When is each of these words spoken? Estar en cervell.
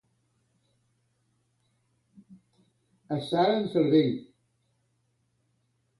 Estar 3.19 3.45
en 3.59 3.69
cervell. 3.75 4.13